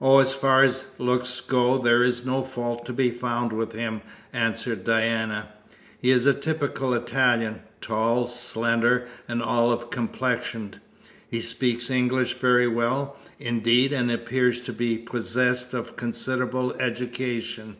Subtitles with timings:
[0.00, 4.00] "Oh, as far as looks go there is no fault to be found with him,"
[4.32, 5.48] answered Diana.
[6.00, 10.78] "He is a typical Italian, tall, slender, and olive complexioned.
[11.28, 17.76] He speaks English very well, indeed, and appears to be possessed of considerable education.